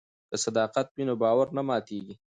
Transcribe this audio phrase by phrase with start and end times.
[0.29, 2.15] که صداقت وي نو باور نه ماتیږي.